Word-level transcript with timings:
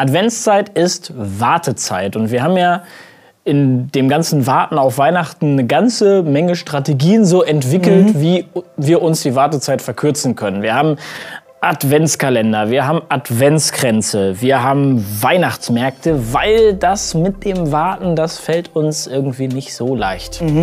Adventszeit 0.00 0.70
ist 0.70 1.12
Wartezeit 1.14 2.16
und 2.16 2.30
wir 2.30 2.42
haben 2.42 2.56
ja 2.56 2.84
in 3.44 3.92
dem 3.92 4.08
ganzen 4.08 4.46
Warten 4.46 4.78
auf 4.78 4.96
Weihnachten 4.96 5.52
eine 5.52 5.66
ganze 5.66 6.22
Menge 6.22 6.56
Strategien 6.56 7.26
so 7.26 7.42
entwickelt, 7.42 8.14
mhm. 8.14 8.20
wie 8.20 8.46
wir 8.78 9.02
uns 9.02 9.22
die 9.22 9.34
Wartezeit 9.34 9.82
verkürzen 9.82 10.36
können. 10.36 10.62
Wir 10.62 10.74
haben 10.74 10.96
Adventskalender, 11.60 12.70
wir 12.70 12.86
haben 12.86 13.02
Adventskränze, 13.10 14.40
wir 14.40 14.62
haben 14.62 15.04
Weihnachtsmärkte, 15.20 16.32
weil 16.32 16.72
das 16.72 17.12
mit 17.12 17.44
dem 17.44 17.70
Warten, 17.70 18.16
das 18.16 18.38
fällt 18.38 18.74
uns 18.74 19.06
irgendwie 19.06 19.48
nicht 19.48 19.74
so 19.74 19.94
leicht. 19.94 20.40
Mhm. 20.40 20.62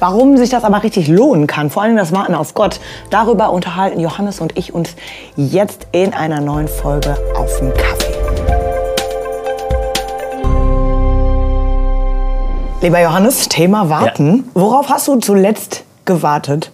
Warum 0.00 0.36
sich 0.36 0.50
das 0.50 0.64
aber 0.64 0.82
richtig 0.82 1.06
lohnen 1.06 1.46
kann, 1.46 1.70
vor 1.70 1.84
allem 1.84 1.96
das 1.96 2.10
Warten 2.10 2.34
auf 2.34 2.54
Gott, 2.54 2.80
darüber 3.10 3.52
unterhalten 3.52 4.00
Johannes 4.00 4.40
und 4.40 4.58
ich 4.58 4.74
uns 4.74 4.96
jetzt 5.36 5.86
in 5.92 6.12
einer 6.12 6.40
neuen 6.40 6.66
Folge 6.66 7.16
auf 7.36 7.56
dem 7.58 7.72
Kaffee. 7.72 8.63
Lieber 12.84 13.00
Johannes, 13.00 13.48
Thema 13.48 13.88
Warten. 13.88 14.36
Ja. 14.36 14.60
Worauf 14.60 14.90
hast 14.90 15.08
du 15.08 15.16
zuletzt 15.16 15.84
gewartet? 16.04 16.70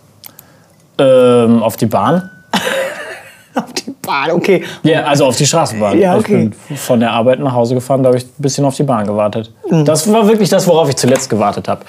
Ähm, 0.98 1.62
auf 1.62 1.76
die 1.76 1.86
Bahn. 1.86 2.28
auf 3.54 3.72
die 3.74 3.94
Bahn, 4.02 4.32
okay. 4.32 4.64
Ja, 4.82 5.04
also 5.04 5.26
auf 5.26 5.36
die 5.36 5.46
Straßenbahn. 5.46 5.96
Ja, 6.00 6.16
okay. 6.16 6.50
Ich 6.50 6.66
bin 6.66 6.76
von 6.76 6.98
der 6.98 7.12
Arbeit 7.12 7.38
nach 7.38 7.52
Hause 7.52 7.74
gefahren, 7.74 8.02
da 8.02 8.08
habe 8.08 8.18
ich 8.18 8.24
ein 8.24 8.32
bisschen 8.38 8.64
auf 8.64 8.74
die 8.74 8.82
Bahn 8.82 9.06
gewartet. 9.06 9.52
Mhm. 9.70 9.84
Das 9.84 10.12
war 10.12 10.26
wirklich 10.26 10.48
das, 10.48 10.66
worauf 10.66 10.88
ich 10.88 10.96
zuletzt 10.96 11.30
gewartet 11.30 11.68
habe. 11.68 11.82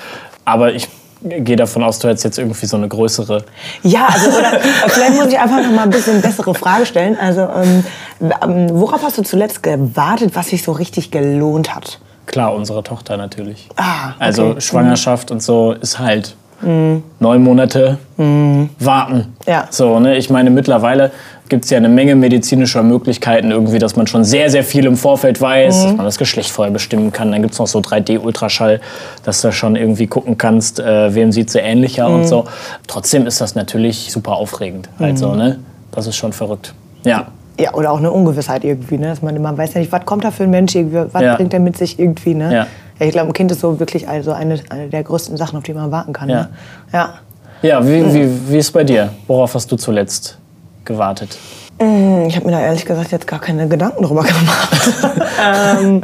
Aber 0.45 0.71
ich 0.71 0.87
gehe 1.23 1.55
davon 1.55 1.81
aus, 1.81 1.97
du 1.97 2.07
hättest 2.07 2.25
jetzt 2.25 2.37
irgendwie 2.37 2.67
so 2.67 2.77
eine 2.77 2.87
größere. 2.87 3.43
Ja, 3.81 4.05
also 4.05 4.37
oder 4.37 4.59
vielleicht 4.85 5.15
muss 5.15 5.33
ich 5.33 5.39
einfach 5.39 5.63
noch 5.63 5.71
mal 5.71 5.81
ein 5.81 5.89
bisschen 5.89 6.21
bessere 6.21 6.53
Frage 6.53 6.85
stellen. 6.85 7.17
Also 7.19 7.41
ähm, 7.41 7.83
ähm 8.19 8.69
worauf 8.73 9.01
hast 9.01 9.17
du 9.17 9.23
zuletzt 9.23 9.63
gewartet, 9.63 10.35
was 10.35 10.49
sich 10.49 10.61
so 10.61 10.73
richtig 10.73 11.09
gelohnt 11.09 11.73
hat? 11.73 11.99
Klar, 12.31 12.53
unsere 12.55 12.81
Tochter 12.81 13.17
natürlich. 13.17 13.67
Ah, 13.75 14.09
okay. 14.09 14.15
Also 14.19 14.59
Schwangerschaft 14.59 15.29
mhm. 15.29 15.35
und 15.35 15.43
so 15.43 15.73
ist 15.73 15.99
halt 15.99 16.35
mhm. 16.61 17.03
neun 17.19 17.43
Monate 17.43 17.97
mhm. 18.15 18.69
warten. 18.79 19.35
Ja. 19.45 19.67
So, 19.69 19.99
ne? 19.99 20.17
Ich 20.17 20.29
meine, 20.29 20.49
mittlerweile 20.49 21.11
gibt 21.49 21.65
es 21.65 21.71
ja 21.71 21.77
eine 21.77 21.89
Menge 21.89 22.15
medizinischer 22.15 22.83
Möglichkeiten, 22.83 23.51
irgendwie, 23.51 23.79
dass 23.79 23.97
man 23.97 24.07
schon 24.07 24.23
sehr, 24.23 24.49
sehr 24.49 24.63
viel 24.63 24.85
im 24.85 24.95
Vorfeld 24.95 25.41
weiß, 25.41 25.75
mhm. 25.75 25.83
dass 25.83 25.97
man 25.97 26.05
das 26.05 26.17
Geschlecht 26.17 26.49
vorher 26.49 26.71
bestimmen 26.71 27.11
kann. 27.11 27.33
Dann 27.33 27.41
gibt 27.41 27.53
es 27.53 27.59
noch 27.59 27.67
so 27.67 27.79
3D-Ultraschall, 27.79 28.79
dass 29.25 29.41
du 29.41 29.51
schon 29.51 29.75
irgendwie 29.75 30.07
gucken 30.07 30.37
kannst, 30.37 30.79
äh, 30.79 31.13
wem 31.13 31.33
sieht 31.33 31.49
sie 31.49 31.59
ähnlicher 31.59 32.07
und 32.07 32.21
mhm. 32.21 32.27
so. 32.27 32.45
Trotzdem 32.87 33.27
ist 33.27 33.41
das 33.41 33.55
natürlich 33.55 34.09
super 34.09 34.37
aufregend. 34.37 34.87
Also, 34.99 35.35
ne? 35.35 35.59
Das 35.91 36.07
ist 36.07 36.15
schon 36.15 36.31
verrückt. 36.31 36.73
Ja. 37.03 37.27
Ja, 37.59 37.73
oder 37.73 37.91
auch 37.91 37.97
eine 37.97 38.11
Ungewissheit 38.11 38.63
irgendwie, 38.63 38.97
ne? 38.97 39.07
dass 39.07 39.21
man, 39.21 39.39
man 39.41 39.57
weiß 39.57 39.73
ja 39.73 39.81
nicht, 39.81 39.91
was 39.91 40.05
kommt 40.05 40.23
da 40.23 40.31
für 40.31 40.43
ein 40.43 40.49
Mensch, 40.49 40.73
was 40.75 41.21
ja. 41.21 41.35
bringt 41.35 41.53
er 41.53 41.59
mit 41.59 41.77
sich 41.77 41.99
irgendwie. 41.99 42.33
Ne? 42.33 42.53
Ja. 42.53 42.67
ja 42.99 43.05
ich 43.05 43.11
glaube, 43.11 43.27
ein 43.29 43.33
Kind 43.33 43.51
ist 43.51 43.59
so 43.59 43.79
wirklich 43.79 44.07
also 44.07 44.31
eine, 44.31 44.59
eine 44.69 44.87
der 44.87 45.03
größten 45.03 45.37
Sachen, 45.37 45.57
auf 45.57 45.63
die 45.63 45.73
man 45.73 45.91
warten 45.91 46.13
kann. 46.13 46.29
Ja, 46.29 46.41
ne? 46.41 46.49
ja. 46.93 47.13
ja 47.61 47.87
wie, 47.87 48.13
wie, 48.13 48.49
wie 48.49 48.57
ist 48.57 48.67
es 48.67 48.71
bei 48.71 48.83
dir? 48.83 49.11
Worauf 49.27 49.53
hast 49.53 49.71
du 49.71 49.75
zuletzt 49.75 50.37
gewartet? 50.85 51.37
Mm, 51.79 52.25
ich 52.27 52.35
habe 52.35 52.45
mir 52.45 52.53
da 52.53 52.61
ehrlich 52.61 52.85
gesagt 52.85 53.11
jetzt 53.11 53.27
gar 53.27 53.39
keine 53.39 53.67
Gedanken 53.67 54.03
drüber 54.03 54.23
gemacht. 54.23 54.89
ähm, 55.43 56.01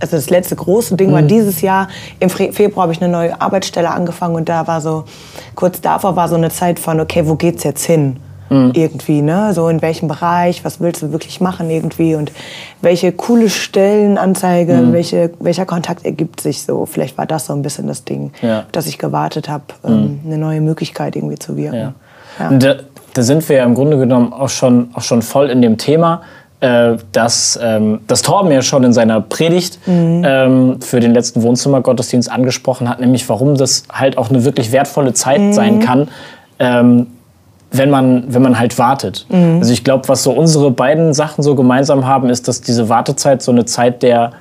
also 0.00 0.16
das 0.16 0.30
letzte 0.30 0.56
große 0.56 0.96
Ding 0.96 1.12
war 1.12 1.22
mhm. 1.22 1.28
dieses 1.28 1.60
Jahr. 1.62 1.88
Im 2.20 2.28
Februar 2.30 2.84
habe 2.84 2.92
ich 2.92 3.02
eine 3.02 3.10
neue 3.10 3.40
Arbeitsstelle 3.40 3.90
angefangen 3.90 4.34
und 4.34 4.48
da 4.48 4.66
war 4.66 4.80
so, 4.80 5.04
kurz 5.54 5.80
davor 5.80 6.14
war 6.16 6.28
so 6.28 6.34
eine 6.34 6.50
Zeit 6.50 6.78
von, 6.78 7.00
okay, 7.00 7.26
wo 7.26 7.36
geht's 7.36 7.64
jetzt 7.64 7.84
hin? 7.84 8.16
Mhm. 8.50 8.72
irgendwie, 8.74 9.22
ne? 9.22 9.52
So 9.54 9.68
in 9.68 9.82
welchem 9.82 10.08
Bereich, 10.08 10.64
was 10.64 10.80
willst 10.80 11.02
du 11.02 11.12
wirklich 11.12 11.40
machen 11.40 11.70
irgendwie 11.70 12.14
und 12.14 12.32
welche 12.80 13.12
coole 13.12 13.50
Stellenanzeige, 13.50 14.74
mhm. 14.74 14.92
welche, 14.92 15.30
welcher 15.40 15.66
Kontakt 15.66 16.04
ergibt 16.04 16.40
sich 16.40 16.62
so. 16.62 16.86
Vielleicht 16.86 17.18
war 17.18 17.26
das 17.26 17.46
so 17.46 17.52
ein 17.52 17.62
bisschen 17.62 17.86
das 17.86 18.04
Ding, 18.04 18.32
ja. 18.42 18.64
dass 18.72 18.86
ich 18.86 18.98
gewartet 18.98 19.48
habe, 19.48 19.64
ähm, 19.84 19.92
mhm. 19.92 20.20
eine 20.26 20.38
neue 20.38 20.60
Möglichkeit 20.60 21.16
irgendwie 21.16 21.38
zu 21.38 21.56
wirken. 21.56 21.94
Ja. 22.38 22.50
Da, 22.50 22.74
da, 23.14 23.22
sind 23.22 23.48
wir 23.48 23.58
ja 23.58 23.64
im 23.64 23.74
Grunde 23.74 23.96
genommen 23.96 24.32
auch 24.32 24.48
schon, 24.48 24.88
auch 24.94 25.02
schon 25.02 25.22
voll 25.22 25.50
in 25.50 25.62
dem 25.62 25.78
Thema 25.78 26.22
äh, 26.64 26.96
dass 27.12 27.58
ähm, 27.62 28.00
das 28.06 28.22
Torben 28.22 28.50
ja 28.50 28.62
schon 28.62 28.84
in 28.84 28.94
seiner 28.94 29.20
Predigt 29.20 29.86
mhm. 29.86 30.22
ähm, 30.24 30.80
für 30.80 30.98
den 30.98 31.12
letzten 31.12 31.42
Wohnzimmergottesdienst 31.42 32.30
angesprochen 32.30 32.88
hat, 32.88 33.00
nämlich 33.00 33.28
warum 33.28 33.54
das 33.54 33.82
halt 33.92 34.16
auch 34.16 34.30
eine 34.30 34.46
wirklich 34.46 34.72
wertvolle 34.72 35.12
Zeit 35.12 35.40
mhm. 35.40 35.52
sein 35.52 35.80
kann, 35.80 36.08
ähm, 36.58 37.08
wenn 37.76 37.90
man, 37.90 38.24
wenn 38.28 38.42
man 38.42 38.58
halt 38.58 38.78
wartet. 38.78 39.26
Mhm. 39.28 39.58
Also 39.58 39.72
ich 39.72 39.84
glaube, 39.84 40.08
was 40.08 40.22
so 40.22 40.32
unsere 40.32 40.70
beiden 40.70 41.12
Sachen 41.12 41.42
so 41.42 41.54
gemeinsam 41.54 42.06
haben, 42.06 42.30
ist, 42.30 42.46
dass 42.46 42.60
diese 42.60 42.88
Wartezeit 42.88 43.42
so 43.42 43.50
eine 43.50 43.64
Zeit 43.64 44.02
der, 44.02 44.32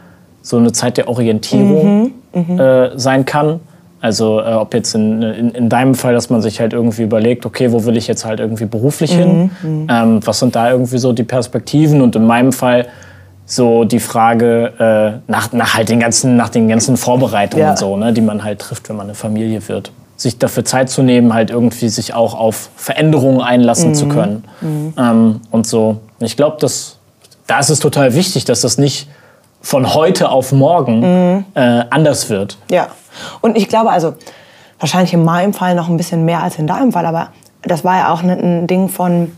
so 0.42 0.58
eine 0.58 0.72
Zeit 0.72 0.98
der 0.98 1.10
Orientierung 1.10 2.12
mhm. 2.34 2.60
Äh, 2.60 2.98
sein 2.98 3.26
kann. 3.26 3.60
Also 4.02 4.42
äh, 4.42 4.54
ob 4.54 4.74
jetzt 4.74 4.96
in, 4.96 5.22
in, 5.22 5.52
in, 5.52 5.70
deinem 5.70 5.94
Fall, 5.94 6.14
dass 6.14 6.32
man 6.32 6.42
sich 6.42 6.60
halt 6.60 6.74
irgendwie 6.74 7.04
überlegt, 7.04 7.46
okay, 7.46 7.72
wo 7.72 7.86
will 7.86 7.96
ich 7.96 8.08
jetzt 8.08 8.26
halt 8.26 8.40
irgendwie 8.40 8.66
beruflich 8.66 9.14
hin? 9.14 9.52
Mhm. 9.62 9.70
Mhm. 9.70 9.88
Ähm, 9.90 10.20
was 10.26 10.40
sind 10.40 10.56
da 10.56 10.72
irgendwie 10.72 10.98
so 10.98 11.14
die 11.14 11.24
Perspektiven? 11.24 12.02
Und 12.02 12.16
in 12.16 12.26
meinem 12.26 12.52
Fall 12.52 12.88
so 13.46 13.84
die 13.84 14.00
Frage 14.00 15.22
äh, 15.28 15.32
nach, 15.32 15.54
nach 15.54 15.76
halt 15.76 15.90
den 15.90 16.00
ganzen, 16.00 16.36
nach 16.36 16.50
den 16.50 16.68
ganzen 16.68 16.98
Vorbereitungen 16.98 17.66
ja. 17.66 17.72
und 17.72 17.78
so, 17.78 17.96
ne, 17.96 18.14
die 18.14 18.22
man 18.22 18.44
halt 18.44 18.60
trifft, 18.60 18.90
wenn 18.90 18.96
man 18.96 19.06
eine 19.06 19.16
Familie 19.16 19.68
wird 19.68 19.92
sich 20.16 20.38
dafür 20.38 20.64
Zeit 20.66 20.90
zu 20.90 21.02
nehmen, 21.02 21.34
halt 21.34 21.50
irgendwie 21.50 21.90
sich 21.90 22.14
auch 22.14 22.36
auf 22.36 22.70
Veränderungen 22.76 23.42
einlassen 23.42 23.90
mhm. 23.90 23.96
zu 23.96 24.08
können. 24.08 24.44
Mhm. 24.62 24.94
Ähm, 24.98 25.42
und 25.52 25.68
so. 25.68 25.98
Ich 26.20 26.38
glaube, 26.38 26.58
da 27.48 27.60
ist 27.60 27.70
es 27.70 27.80
total 27.80 28.14
wichtig, 28.14 28.46
dass 28.46 28.62
das 28.62 28.78
nicht 28.78 29.08
von 29.62 29.94
heute 29.94 30.30
auf 30.30 30.52
morgen 30.52 31.00
mhm. 31.00 31.46
äh, 31.56 31.84
anders 31.90 32.30
wird. 32.30 32.58
Ja. 32.70 32.88
Und 33.42 33.58
ich 33.58 33.70
glaube, 33.70 33.92
also 33.92 34.14
wahrscheinlich 34.80 35.14
in 35.14 35.24
meinem 35.24 35.54
Fall 35.54 35.76
noch 35.76 35.90
ein 35.90 35.98
bisschen 35.98 36.26
mehr 36.26 36.44
als 36.44 36.58
in 36.60 36.68
deinem 36.68 36.92
Fall, 36.92 37.06
aber 37.06 37.30
das 37.62 37.84
war 37.84 37.98
ja 37.98 38.14
auch 38.14 38.22
ein 38.22 38.68
Ding 38.68 38.90
von 38.90 39.32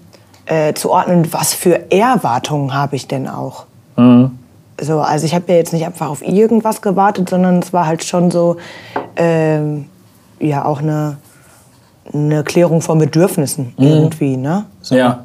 äh, 0.47 0.73
zu 0.73 0.91
ordnen, 0.91 1.31
was 1.31 1.53
für 1.53 1.91
Erwartungen 1.91 2.73
habe 2.73 2.95
ich 2.95 3.07
denn 3.07 3.27
auch. 3.27 3.65
Mhm. 3.95 4.37
So, 4.81 4.99
also 4.99 5.25
ich 5.25 5.33
habe 5.33 5.45
ja 5.51 5.57
jetzt 5.57 5.71
nicht 5.71 5.85
einfach 5.85 6.09
auf 6.09 6.21
irgendwas 6.21 6.81
gewartet, 6.81 7.29
sondern 7.29 7.59
es 7.59 7.71
war 7.71 7.85
halt 7.85 8.03
schon 8.03 8.29
so, 8.29 8.57
ähm, 9.15 9.85
ja 10.39 10.65
auch 10.65 10.79
eine, 10.79 11.17
eine 12.13 12.43
Klärung 12.43 12.81
von 12.81 12.99
Bedürfnissen 12.99 13.73
mhm. 13.77 13.85
irgendwie. 13.85 14.37
Ne? 14.37 14.65
So. 14.81 14.95
Ja. 14.95 15.23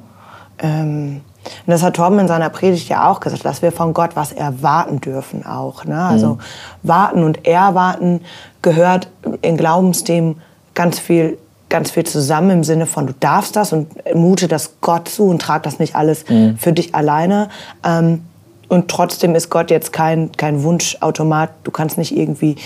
Ähm, 0.58 1.22
und 1.44 1.70
das 1.70 1.82
hat 1.82 1.96
Torben 1.96 2.18
in 2.18 2.28
seiner 2.28 2.50
Predigt 2.50 2.88
ja 2.88 3.10
auch 3.10 3.20
gesagt, 3.20 3.44
dass 3.44 3.62
wir 3.62 3.72
von 3.72 3.94
Gott 3.94 4.10
was 4.14 4.32
erwarten 4.32 5.00
dürfen 5.00 5.46
auch. 5.46 5.84
Ne? 5.84 6.00
Also 6.00 6.34
mhm. 6.34 6.38
warten 6.82 7.24
und 7.24 7.46
erwarten 7.46 8.20
gehört 8.62 9.08
in 9.42 9.56
Glaubensthemen 9.56 10.40
ganz 10.74 10.98
viel, 10.98 11.38
ganz 11.68 11.90
viel 11.90 12.04
zusammen 12.04 12.50
im 12.50 12.64
Sinne 12.64 12.86
von, 12.86 13.06
du 13.06 13.14
darfst 13.18 13.56
das 13.56 13.72
und 13.72 13.88
mute 14.14 14.48
das 14.48 14.74
Gott 14.80 15.08
zu 15.08 15.28
und 15.28 15.40
trag 15.40 15.62
das 15.62 15.78
nicht 15.78 15.96
alles 15.96 16.28
mhm. 16.28 16.56
für 16.58 16.72
dich 16.72 16.94
alleine. 16.94 17.48
Ähm, 17.84 18.22
und 18.68 18.88
trotzdem 18.88 19.34
ist 19.34 19.50
Gott 19.50 19.70
jetzt 19.70 19.92
kein, 19.92 20.30
kein 20.32 20.62
Wunschautomat. 20.62 21.50
Du 21.64 21.72
kannst 21.72 21.98
nicht 21.98 22.16
irgendwie 22.16 22.56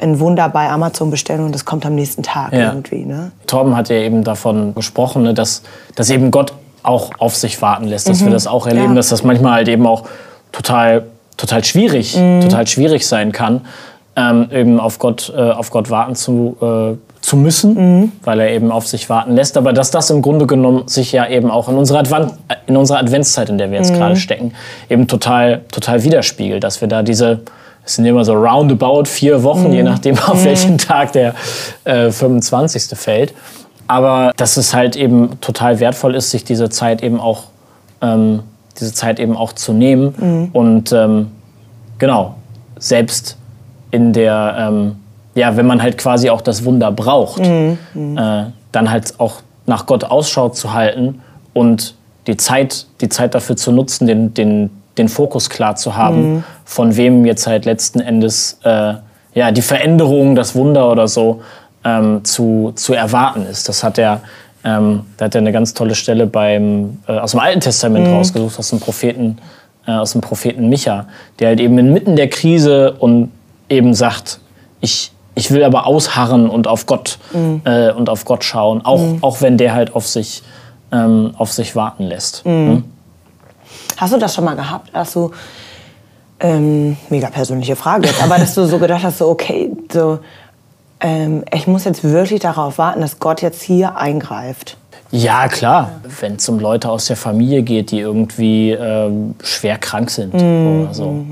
ein 0.00 0.20
Wunder 0.20 0.48
bei 0.48 0.68
Amazon 0.68 1.10
bestellen 1.10 1.44
und 1.44 1.54
das 1.54 1.64
kommt 1.64 1.84
am 1.86 1.94
nächsten 1.94 2.22
Tag 2.22 2.52
ja. 2.52 2.72
irgendwie. 2.72 3.04
Ne? 3.04 3.32
Torben 3.46 3.76
hat 3.76 3.88
ja 3.88 3.96
eben 3.96 4.24
davon 4.24 4.74
gesprochen, 4.74 5.22
ne, 5.22 5.34
dass, 5.34 5.62
dass 5.94 6.10
eben 6.10 6.30
Gott 6.30 6.52
auch 6.82 7.10
auf 7.18 7.36
sich 7.36 7.60
warten 7.60 7.84
lässt, 7.84 8.08
dass 8.08 8.20
mhm. 8.20 8.26
wir 8.26 8.32
das 8.32 8.46
auch 8.46 8.66
erleben, 8.66 8.90
ja. 8.90 8.94
dass 8.94 9.08
das 9.08 9.22
manchmal 9.22 9.52
halt 9.52 9.68
eben 9.68 9.86
auch 9.86 10.04
total, 10.52 11.04
total 11.36 11.64
schwierig, 11.64 12.16
mhm. 12.16 12.40
total 12.40 12.66
schwierig 12.66 13.06
sein 13.06 13.32
kann, 13.32 13.62
ähm, 14.16 14.48
eben 14.50 14.80
auf 14.80 14.98
Gott, 14.98 15.32
äh, 15.36 15.40
auf 15.40 15.70
Gott 15.70 15.90
warten 15.90 16.14
zu, 16.14 16.56
äh, 16.60 16.96
zu 17.20 17.36
müssen, 17.36 17.74
mhm. 17.74 18.12
weil 18.24 18.40
er 18.40 18.50
eben 18.50 18.72
auf 18.72 18.86
sich 18.86 19.10
warten 19.10 19.34
lässt. 19.34 19.56
Aber 19.56 19.72
dass 19.72 19.90
das 19.90 20.10
im 20.10 20.22
Grunde 20.22 20.46
genommen 20.46 20.88
sich 20.88 21.12
ja 21.12 21.28
eben 21.28 21.50
auch 21.50 21.68
in 21.68 21.76
unserer, 21.76 22.00
Advent, 22.00 22.32
in 22.66 22.76
unserer 22.76 22.98
Adventszeit, 22.98 23.50
in 23.50 23.58
der 23.58 23.70
wir 23.70 23.78
jetzt 23.78 23.92
mhm. 23.92 23.98
gerade 23.98 24.16
stecken, 24.16 24.54
eben 24.88 25.06
total, 25.06 25.62
total 25.70 26.02
widerspiegelt, 26.02 26.64
dass 26.64 26.80
wir 26.80 26.88
da 26.88 27.02
diese 27.02 27.40
es 27.84 27.94
sind 27.94 28.04
immer 28.04 28.24
so 28.24 28.34
roundabout 28.34 29.04
vier 29.06 29.42
Wochen, 29.42 29.68
mhm. 29.68 29.72
je 29.72 29.82
nachdem, 29.82 30.18
auf 30.18 30.40
mhm. 30.40 30.44
welchen 30.44 30.78
Tag 30.78 31.12
der 31.12 31.34
äh, 31.84 32.10
25. 32.10 32.96
fällt. 32.98 33.34
Aber 33.86 34.32
dass 34.36 34.56
es 34.56 34.74
halt 34.74 34.94
eben 34.94 35.40
total 35.40 35.80
wertvoll 35.80 36.14
ist, 36.14 36.30
sich 36.30 36.44
diese 36.44 36.70
Zeit 36.70 37.02
eben 37.02 37.18
auch, 37.18 37.44
ähm, 38.00 38.40
diese 38.78 38.94
Zeit 38.94 39.18
eben 39.18 39.36
auch 39.36 39.52
zu 39.52 39.72
nehmen. 39.72 40.14
Mhm. 40.16 40.48
Und 40.52 40.92
ähm, 40.92 41.32
genau, 41.98 42.36
selbst 42.78 43.36
in 43.90 44.12
der, 44.12 44.54
ähm, 44.58 44.96
ja, 45.34 45.56
wenn 45.56 45.66
man 45.66 45.82
halt 45.82 45.98
quasi 45.98 46.30
auch 46.30 46.40
das 46.40 46.64
Wunder 46.64 46.92
braucht, 46.92 47.44
mhm. 47.44 47.78
Mhm. 47.94 48.16
äh, 48.16 48.44
dann 48.70 48.90
halt 48.90 49.18
auch 49.18 49.36
nach 49.66 49.86
Gott 49.86 50.04
Ausschau 50.04 50.50
zu 50.50 50.72
halten 50.72 51.20
und 51.52 51.94
die 52.26 52.36
Zeit, 52.36 52.86
die 53.00 53.08
Zeit 53.08 53.34
dafür 53.34 53.56
zu 53.56 53.72
nutzen, 53.72 54.06
den, 54.06 54.34
den, 54.34 54.70
den 55.00 55.08
Fokus 55.08 55.50
klar 55.50 55.76
zu 55.76 55.96
haben, 55.96 56.34
mhm. 56.34 56.44
von 56.64 56.96
wem 56.96 57.24
jetzt 57.24 57.46
halt 57.46 57.64
letzten 57.64 58.00
Endes 58.00 58.58
äh, 58.62 58.94
ja, 59.34 59.52
die 59.52 59.62
Veränderung, 59.62 60.34
das 60.34 60.54
Wunder 60.54 60.90
oder 60.90 61.08
so 61.08 61.42
ähm, 61.84 62.24
zu, 62.24 62.72
zu 62.74 62.94
erwarten 62.94 63.46
ist. 63.46 63.68
Das 63.68 63.82
hat 63.82 63.98
er, 63.98 64.20
ähm, 64.64 65.02
da 65.16 65.26
hat 65.26 65.34
er 65.34 65.40
eine 65.40 65.52
ganz 65.52 65.74
tolle 65.74 65.94
Stelle 65.94 66.26
beim, 66.26 66.98
äh, 67.06 67.18
aus 67.18 67.32
dem 67.32 67.40
Alten 67.40 67.60
Testament 67.60 68.06
mhm. 68.06 68.14
rausgesucht, 68.14 68.58
aus 68.58 68.70
dem 68.70 68.80
Propheten 68.80 69.38
äh, 69.86 69.92
aus 69.92 70.12
dem 70.12 70.20
Propheten 70.20 70.68
Micha, 70.68 71.06
der 71.38 71.48
halt 71.48 71.60
eben 71.60 71.78
inmitten 71.78 72.16
der 72.16 72.28
Krise 72.28 72.92
und 72.98 73.30
eben 73.68 73.94
sagt, 73.94 74.40
ich, 74.80 75.12
ich 75.34 75.50
will 75.50 75.64
aber 75.64 75.86
ausharren 75.86 76.48
und 76.48 76.66
auf 76.66 76.86
Gott 76.86 77.18
Mhm. 77.32 77.62
äh, 77.64 77.92
und 77.92 78.08
auf 78.08 78.24
Gott 78.24 78.44
schauen, 78.44 78.84
auch, 78.84 79.00
auch 79.22 79.40
wenn 79.40 79.56
der 79.56 79.74
halt 79.74 79.94
auf 79.94 80.06
sich, 80.06 80.42
ähm, 80.92 81.32
auf 81.38 81.52
sich 81.52 81.76
warten 81.76 82.04
lässt. 82.04 82.44
Mhm. 82.44 82.84
Hast 83.96 84.12
du 84.12 84.18
das 84.18 84.34
schon 84.34 84.44
mal 84.44 84.56
gehabt, 84.56 84.94
dass 84.94 85.12
du, 85.12 85.30
ähm, 86.40 86.96
mega 87.10 87.28
persönliche 87.28 87.76
Frage 87.76 88.08
jetzt, 88.08 88.22
aber 88.22 88.38
dass 88.38 88.54
du 88.54 88.66
so 88.66 88.78
gedacht 88.78 89.02
hast, 89.02 89.18
so 89.18 89.28
okay, 89.28 89.70
so, 89.92 90.20
ähm, 91.00 91.44
ich 91.52 91.66
muss 91.66 91.84
jetzt 91.84 92.02
wirklich 92.02 92.40
darauf 92.40 92.78
warten, 92.78 93.00
dass 93.00 93.18
Gott 93.18 93.42
jetzt 93.42 93.62
hier 93.62 93.96
eingreift. 93.96 94.76
Ja, 95.10 95.48
klar. 95.48 95.90
Wenn 96.20 96.36
es 96.36 96.48
um 96.48 96.60
Leute 96.60 96.88
aus 96.88 97.06
der 97.06 97.16
Familie 97.16 97.62
geht, 97.62 97.90
die 97.90 97.98
irgendwie 97.98 98.70
ähm, 98.70 99.34
schwer 99.42 99.76
krank 99.78 100.10
sind 100.10 100.34
oder 100.34 100.94
so. 100.94 101.24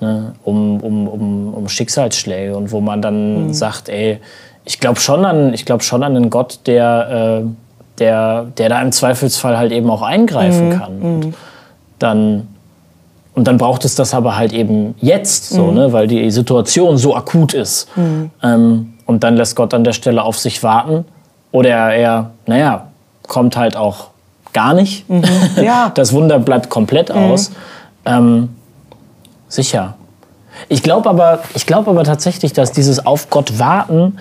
Ne? 0.00 0.34
Um, 0.44 0.80
um, 0.80 1.08
um, 1.08 1.54
um 1.54 1.68
Schicksalsschläge 1.68 2.56
und 2.56 2.72
wo 2.72 2.80
man 2.80 3.02
dann 3.02 3.52
sagt, 3.52 3.88
ey, 3.88 4.20
ich 4.64 4.80
glaube 4.80 5.00
schon 5.00 5.24
an, 5.24 5.52
ich 5.52 5.64
glaube 5.64 5.82
schon 5.82 6.02
an 6.02 6.16
einen 6.16 6.30
Gott, 6.30 6.60
der, 6.66 7.42
äh, 7.42 7.48
der, 7.98 8.44
der 8.56 8.68
da 8.68 8.80
im 8.80 8.92
Zweifelsfall 8.92 9.58
halt 9.58 9.72
eben 9.72 9.90
auch 9.90 10.02
eingreifen 10.02 10.70
kann. 10.78 11.02
Und 11.02 11.34
dann 11.98 12.48
und 13.34 13.44
dann 13.44 13.56
braucht 13.56 13.84
es 13.84 13.94
das 13.94 14.14
aber 14.14 14.36
halt 14.36 14.52
eben 14.52 14.96
jetzt, 15.00 15.50
so, 15.50 15.70
ne? 15.70 15.92
weil 15.92 16.08
die 16.08 16.28
Situation 16.32 16.98
so 16.98 17.14
akut 17.14 17.54
ist. 17.54 17.86
Ähm, 18.42 18.94
und 19.06 19.22
dann 19.22 19.36
lässt 19.36 19.54
Gott 19.54 19.72
an 19.74 19.84
der 19.84 19.92
Stelle 19.92 20.24
auf 20.24 20.36
sich 20.36 20.64
warten. 20.64 21.04
Oder 21.52 21.94
er, 21.94 22.32
naja, 22.46 22.88
kommt 23.28 23.56
halt 23.56 23.76
auch 23.76 24.08
gar 24.52 24.74
nicht. 24.74 25.04
Ja. 25.56 25.92
Das 25.94 26.12
Wunder 26.12 26.40
bleibt 26.40 26.68
komplett 26.68 27.12
aus. 27.12 27.52
Ähm, 28.04 28.48
sicher. 29.46 29.94
Ich 30.68 30.82
glaube 30.82 31.08
aber, 31.08 31.40
ich 31.54 31.64
glaub 31.64 31.86
aber 31.86 32.02
tatsächlich, 32.02 32.52
dass 32.52 32.72
dieses 32.72 33.06
auf 33.06 33.30
Gott 33.30 33.60
warten, 33.60 34.18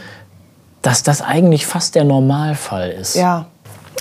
dass 0.83 1.01
das 1.01 1.23
eigentlich 1.23 1.65
fast 1.65 1.95
der 1.95 2.03
Normalfall 2.03 2.91
ist. 2.91 3.15
Ja. 3.15 3.45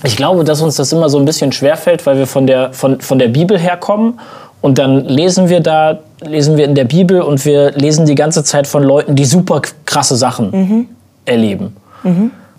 Ich 0.05 0.17
glaube, 0.17 0.45
dass 0.45 0.61
uns 0.61 0.77
das 0.77 0.93
immer 0.93 1.09
so 1.09 1.19
ein 1.19 1.25
bisschen 1.25 1.53
schwerfällt, 1.53 2.05
weil 2.07 2.19
wir 2.19 2.27
von 2.27 2.47
der, 2.47 2.73
von, 2.73 3.01
von 3.01 3.19
der 3.19 3.29
Bibel 3.29 3.59
herkommen 3.59 4.21
und 4.61 4.79
dann 4.79 5.05
lesen 5.05 5.49
wir 5.49 5.61
da, 5.61 5.99
lesen 6.21 6.57
wir 6.57 6.65
in 6.65 6.75
der 6.75 6.85
Bibel 6.85 7.23
und 7.23 7.45
wir 7.45 7.73
lesen 7.73 8.05
die 8.07 8.15
ganze 8.15 8.45
Zeit 8.45 8.67
von 8.67 8.83
Leuten, 8.83 9.15
die 9.15 9.25
super 9.25 9.63
krasse 9.85 10.17
Sachen 10.17 10.89
erleben. 11.25 11.77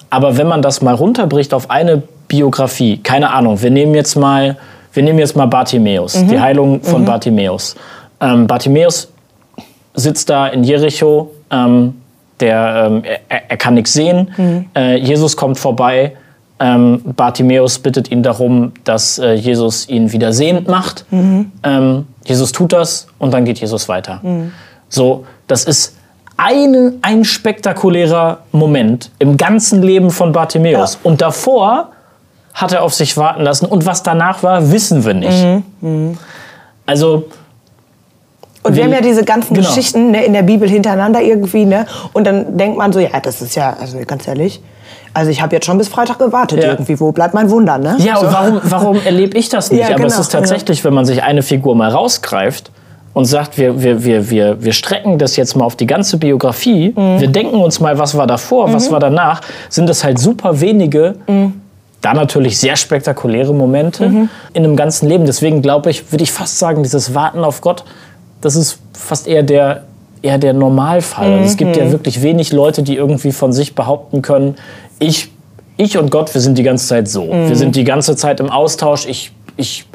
Aber 0.10 0.38
wenn 0.38 0.48
man 0.48 0.62
das 0.62 0.82
mal 0.82 0.96
runterbricht 0.96 1.54
auf 1.54 1.70
eine 1.70 2.02
Biografie, 2.28 2.98
keine 2.98 3.32
Ahnung, 3.32 3.62
wir 3.62 3.72
nehmen 3.72 3.94
jetzt 3.94 4.16
mal, 4.16 4.58
wir 4.94 5.04
nehmen 5.04 5.20
jetzt 5.20 5.36
mal 5.36 5.46
Bartimäus, 5.48 6.14
die 6.14 6.40
Heilung 6.40 6.82
von 6.82 7.06
Bartimäus. 7.06 7.76
Ähm, 8.20 8.48
Bartimäus 8.48 9.10
sitzt 9.94 10.30
da 10.30 10.48
in 10.48 10.64
Jericho, 10.64 11.32
ähm, 11.52 11.96
der, 12.40 12.88
ähm, 12.88 13.04
er, 13.30 13.50
er 13.50 13.58
kann 13.58 13.74
nichts 13.76 13.94
sehen. 13.94 14.30
Äh, 14.76 14.98
Jesus 14.98 15.36
kommt 15.38 15.58
vorbei. 15.60 16.14
Ähm, 16.60 17.02
Bartimäus 17.16 17.78
bittet 17.80 18.10
ihn 18.12 18.24
darum, 18.24 18.72
dass 18.84 19.20
äh, 19.20 19.34
Jesus 19.34 19.88
ihn 19.90 20.12
wieder 20.12 20.34
sehend 20.34 20.68
macht. 20.68 21.06
Ähm, 21.12 22.08
Jesus 22.26 22.52
tut 22.52 22.74
das 22.74 23.08
und 23.20 23.32
dann 23.34 23.46
geht 23.46 23.60
Jesus 23.60 23.88
weiter. 23.88 24.22
So, 24.90 25.26
das 25.48 25.66
ist 25.66 25.96
eine, 26.36 26.94
ein 27.02 27.24
spektakulärer 27.26 28.40
Moment 28.52 29.12
im 29.20 29.38
ganzen 29.38 29.82
Leben 29.84 30.10
von 30.12 30.32
Bartimäus. 30.32 30.94
Ja. 30.94 31.00
Und 31.04 31.22
davor 31.22 31.90
hat 32.54 32.74
er 32.74 32.82
auf 32.84 32.94
sich 32.94 33.18
warten 33.18 33.44
lassen 33.44 33.66
und 33.68 33.86
was 33.86 34.02
danach 34.02 34.42
war, 34.42 34.72
wissen 34.72 35.06
wir 35.06 35.14
nicht. 35.14 35.64
Also 36.88 37.28
Und 38.64 38.76
wir 38.76 38.84
haben 38.84 38.94
ja 38.94 39.02
diese 39.02 39.24
ganzen 39.24 39.54
Genau. 39.54 39.68
Geschichten 39.68 40.12
ne, 40.12 40.26
in 40.26 40.34
der 40.34 40.44
Bibel 40.44 40.68
hintereinander 40.68 41.22
irgendwie, 41.22 41.66
ne? 41.66 41.86
Und 42.14 42.26
dann 42.26 42.58
denkt 42.58 42.78
man 42.78 42.92
so, 42.92 43.00
ja, 43.00 43.20
das 43.22 43.42
ist 43.42 43.56
ja, 43.56 43.76
also 43.80 43.98
ganz 44.08 44.28
ehrlich, 44.28 44.62
also 45.14 45.32
ich 45.32 45.42
habe 45.42 45.56
jetzt 45.56 45.66
schon 45.66 45.78
bis 45.78 45.88
Freitag 45.88 46.20
gewartet 46.20 46.64
Ja. 46.64 46.70
irgendwie. 46.72 47.00
Wo 47.00 47.12
bleibt 47.12 47.34
mein 47.34 47.50
Wunder, 47.50 47.78
ne? 47.78 47.96
Ja, 48.00 48.18
so. 48.18 48.26
und 48.28 48.34
warum, 48.34 48.62
warum 48.64 49.00
erlebe 49.06 49.38
ich 49.38 49.50
das 49.50 49.72
nicht? 49.72 49.82
Ja, 49.82 49.96
Aber 49.96 50.06
es 50.06 50.14
genau, 50.14 50.22
ist 50.22 50.32
tatsächlich, 50.32 50.84
wenn 50.84 50.94
man 50.94 51.06
sich 51.06 51.24
eine 51.24 51.42
Figur 51.44 51.76
mal 51.76 51.90
rausgreift 51.90 52.72
und 53.14 53.26
sagt, 53.26 53.58
wir, 53.58 53.82
wir, 53.82 54.04
wir, 54.04 54.30
wir, 54.30 54.64
wir 54.64 54.74
strecken 54.74 55.18
das 55.18 55.36
jetzt 55.38 55.56
mal 55.56 55.66
auf 55.66 55.76
die 55.76 55.88
ganze 55.88 56.18
Biografie, 56.18 56.94
Mhm. 56.96 57.20
wir 57.20 57.28
denken 57.28 57.56
uns 57.60 57.80
mal, 57.80 57.98
was 57.98 58.16
war 58.16 58.28
davor, 58.28 58.72
was 58.74 58.92
war 58.92 59.00
danach, 59.00 59.42
sind 59.70 59.90
es 59.90 60.04
halt 60.04 60.20
super 60.20 60.62
wenige, 60.62 61.16
Mhm. 61.28 61.62
da 62.02 62.14
natürlich 62.14 62.60
sehr 62.60 62.76
spektakuläre 62.76 63.54
Momente 63.56 64.06
in 64.06 64.64
einem 64.64 64.76
ganzen 64.76 65.10
Leben. 65.10 65.26
Deswegen 65.26 65.64
glaube 65.64 65.90
ich, 65.90 66.12
würde 66.12 66.24
ich 66.24 66.32
fast 66.32 66.60
sagen, 66.60 66.84
dieses 66.84 67.16
Warten 67.16 67.44
auf 67.44 67.62
Gott, 67.62 67.84
das 68.42 68.56
ist 68.56 68.78
fast 68.94 69.28
eher 69.28 69.42
der, 69.42 69.84
eher 70.22 70.38
der 70.38 70.54
Normalfall. 70.54 71.32
Also 71.34 71.46
es 71.46 71.58
gibt 71.58 71.76
Mhm. 71.76 71.82
ja 71.86 71.92
wirklich 71.92 72.22
wenig 72.22 72.52
Leute, 72.54 72.84
die 72.84 72.96
irgendwie 72.96 73.32
von 73.32 73.52
sich 73.52 73.74
behaupten 73.74 74.22
können, 74.22 74.56
ich, 75.00 75.32
ich 75.78 75.98
und 75.98 76.12
Gott, 76.12 76.34
wir 76.34 76.42
sind 76.42 76.58
die 76.58 76.64
ganze 76.64 76.88
Zeit 76.88 77.08
so. 77.08 77.26
Mhm. 77.26 77.50
Wir 77.50 77.56
sind 77.56 77.76
die 77.76 77.84
ganze 77.84 78.16
Zeit 78.16 78.40
im 78.40 78.50
Austausch. 78.50 79.06
Ich, 79.08 79.32
ich, 79.56 79.86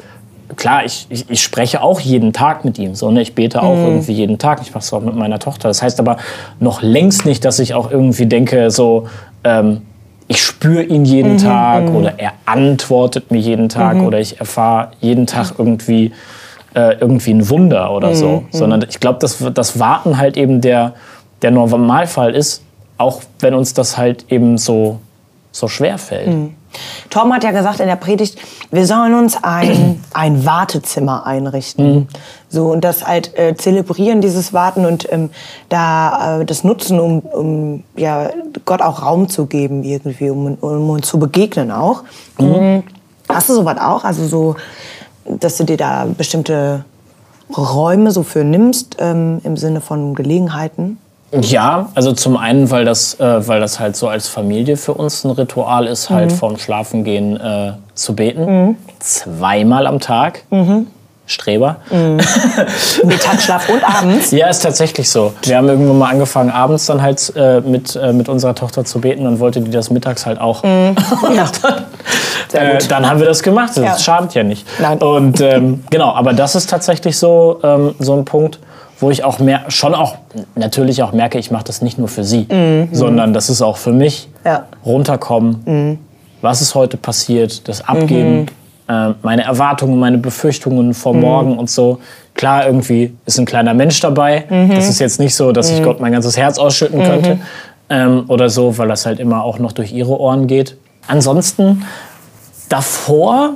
klar, 0.55 0.85
ich, 0.85 1.07
ich, 1.09 1.29
ich 1.29 1.41
spreche 1.41 1.81
auch 1.81 1.99
jeden 1.99 2.33
Tag 2.33 2.65
mit 2.65 2.77
ihm. 2.79 2.95
So, 2.95 3.11
ne? 3.11 3.21
Ich 3.21 3.35
bete 3.35 3.61
auch 3.61 3.75
irgendwie 3.75 4.13
jeden 4.13 4.37
Tag. 4.37 4.61
Ich 4.61 4.73
mache 4.73 4.83
es 4.83 4.93
auch 4.93 5.01
mit 5.01 5.15
meiner 5.15 5.39
Tochter. 5.39 5.67
Das 5.67 5.81
heißt 5.81 5.99
aber 5.99 6.17
noch 6.59 6.81
längst 6.81 7.25
nicht, 7.25 7.43
dass 7.45 7.59
ich 7.59 7.73
auch 7.73 7.91
irgendwie 7.91 8.25
denke, 8.25 8.71
so, 8.71 9.07
ähm, 9.43 9.81
ich 10.27 10.41
spüre 10.41 10.83
ihn 10.83 11.05
jeden 11.05 11.37
Tag 11.37 11.89
oder 11.89 12.13
er 12.17 12.31
antwortet 12.45 13.29
mir 13.29 13.39
jeden 13.39 13.67
Tag 13.69 13.97
oder 13.97 14.19
ich 14.19 14.39
erfahre 14.39 14.91
jeden 15.01 15.27
Tag 15.27 15.55
irgendwie, 15.57 16.13
äh, 16.73 16.95
irgendwie 16.97 17.33
ein 17.33 17.49
Wunder 17.49 17.91
oder 17.91 18.15
so. 18.15 18.45
Sondern 18.51 18.85
ich 18.89 18.99
glaube, 18.99 19.19
dass 19.19 19.43
das 19.53 19.79
Warten 19.79 20.17
halt 20.17 20.37
eben 20.37 20.61
der, 20.61 20.93
der 21.41 21.51
Normalfall 21.51 22.33
ist, 22.33 22.63
auch 23.03 23.21
wenn 23.39 23.53
uns 23.53 23.73
das 23.73 23.97
halt 23.97 24.25
eben 24.31 24.57
so, 24.57 24.99
so 25.51 25.67
schwer 25.67 25.97
fällt. 25.97 26.51
Tom 27.09 27.31
hat 27.31 27.43
ja 27.43 27.51
gesagt 27.51 27.79
in 27.79 27.87
der 27.87 27.97
Predigt, 27.97 28.39
wir 28.71 28.87
sollen 28.87 29.13
uns 29.13 29.37
ein, 29.43 30.03
ein 30.13 30.45
Wartezimmer 30.45 31.25
einrichten. 31.25 31.95
Mhm. 31.95 32.07
So, 32.49 32.71
und 32.71 32.83
das 32.83 33.05
halt 33.05 33.37
äh, 33.37 33.55
zelebrieren, 33.55 34.21
dieses 34.21 34.53
Warten 34.53 34.85
und 34.85 35.11
ähm, 35.11 35.29
da 35.69 36.41
äh, 36.41 36.45
das 36.45 36.63
nutzen, 36.63 36.99
um, 36.99 37.19
um 37.19 37.83
ja, 37.95 38.29
Gott 38.65 38.81
auch 38.81 39.03
Raum 39.03 39.27
zu 39.29 39.45
geben, 39.45 39.83
irgendwie, 39.83 40.29
um, 40.29 40.55
um 40.55 40.89
uns 40.89 41.07
zu 41.07 41.19
begegnen 41.19 41.71
auch. 41.71 42.03
Mhm. 42.39 42.83
Hast 43.29 43.49
du 43.49 43.53
sowas 43.53 43.77
auch? 43.79 44.03
Also 44.03 44.25
so, 44.25 44.55
dass 45.25 45.57
du 45.57 45.65
dir 45.65 45.77
da 45.77 46.05
bestimmte 46.05 46.85
Räume 47.55 48.11
so 48.11 48.23
für 48.23 48.43
nimmst, 48.43 48.97
ähm, 48.99 49.41
im 49.43 49.57
Sinne 49.57 49.81
von 49.81 50.15
Gelegenheiten? 50.15 50.97
Ja, 51.41 51.89
also 51.95 52.11
zum 52.13 52.37
einen, 52.37 52.69
weil 52.69 52.85
das, 52.85 53.19
äh, 53.19 53.47
weil 53.47 53.59
das 53.59 53.79
halt 53.79 53.95
so 53.95 54.07
als 54.07 54.27
Familie 54.27 54.77
für 54.77 54.93
uns 54.93 55.23
ein 55.23 55.31
Ritual 55.31 55.87
ist, 55.87 56.09
halt 56.09 56.31
vorm 56.31 56.57
Schlafengehen 56.57 57.39
äh, 57.39 57.73
zu 57.95 58.15
beten. 58.15 58.77
Zweimal 58.99 59.87
am 59.87 59.99
Tag. 59.99 60.43
Streber. 61.25 61.77
Mittagsschlaf 63.03 63.69
und 63.69 63.83
abends? 63.83 64.31
Ja, 64.31 64.47
ist 64.49 64.59
tatsächlich 64.59 65.09
so. 65.09 65.33
Wir 65.43 65.57
haben 65.57 65.69
irgendwann 65.69 65.97
mal 65.97 66.09
angefangen, 66.09 66.49
abends 66.51 66.85
dann 66.85 67.01
halt 67.01 67.31
äh, 67.35 67.61
mit, 67.61 67.95
äh, 67.95 68.11
mit 68.13 68.27
unserer 68.29 68.55
Tochter 68.55 68.83
zu 68.85 68.99
beten 68.99 69.25
und 69.25 69.39
wollte 69.39 69.61
die 69.61 69.71
das 69.71 69.89
mittags 69.89 70.25
halt 70.25 70.39
auch. 70.39 70.63
Ja. 71.33 71.49
Sehr 72.49 72.75
Äh, 72.75 72.79
dann 72.87 73.09
haben 73.09 73.19
wir 73.19 73.25
das 73.25 73.41
gemacht. 73.41 73.71
Das 73.75 73.83
Ja. 73.83 73.97
schadet 73.97 74.33
ja 74.35 74.43
nicht. 74.43 74.67
Nein. 74.79 74.97
Und 74.99 75.41
ähm, 75.41 75.83
genau, 75.89 76.13
aber 76.13 76.33
das 76.33 76.55
ist 76.55 76.69
tatsächlich 76.69 77.17
so, 77.17 77.59
ähm, 77.63 77.95
so 77.99 78.13
ein 78.15 78.25
Punkt, 78.25 78.59
wo 79.03 79.11
ich 79.11 79.23
auch 79.25 79.37
mehr, 79.39 79.65
schon 79.67 79.93
auch 79.93 80.15
natürlich 80.55 81.03
auch 81.03 81.11
merke, 81.11 81.37
ich 81.37 81.51
mache 81.51 81.65
das 81.65 81.81
nicht 81.81 81.99
nur 81.99 82.07
für 82.07 82.23
sie, 82.23 82.47
sondern 82.91 83.33
das 83.33 83.49
ist 83.49 83.61
auch 83.61 83.75
für 83.77 83.91
mich. 83.91 84.29
Mhm. 84.43 84.47
Ja. 84.49 84.59
Mhm. 84.59 84.63
Runterkommen. 84.85 85.99
Was 86.41 86.61
ist 86.61 86.73
heute 86.73 86.97
passiert? 86.97 87.67
Das 87.67 87.87
Abgeben. 87.87 88.47
äh, 88.89 89.11
meine 89.21 89.43
Erwartungen, 89.43 89.97
meine 89.99 90.17
Befürchtungen 90.17 90.87
Mhm. 90.87 90.93
vor 90.93 91.13
morgen 91.13 91.57
und 91.57 91.69
so. 91.69 91.99
Klar, 92.33 92.65
irgendwie 92.65 93.13
ist 93.25 93.37
ein 93.39 93.45
kleiner 93.45 93.73
Mensch 93.73 93.99
dabei. 94.01 94.43
Mhm. 94.49 94.75
Das 94.75 94.89
ist 94.89 94.99
jetzt 94.99 95.19
nicht 95.21 95.35
so, 95.35 95.51
dass 95.53 95.69
ich 95.69 95.81
Gott 95.83 95.99
mein 96.01 96.11
ganzes 96.11 96.35
Herz 96.35 96.57
ausschütten 96.57 97.01
könnte 97.01 97.39
ähm, 97.89 98.25
oder 98.27 98.49
so, 98.49 98.77
weil 98.77 98.87
das 98.89 99.05
halt 99.05 99.19
immer 99.21 99.43
auch 99.43 99.57
noch 99.59 99.71
durch 99.71 99.93
ihre 99.93 100.19
Ohren 100.19 100.47
geht. 100.47 100.75
Ansonsten 101.07 101.83
davor 102.69 103.51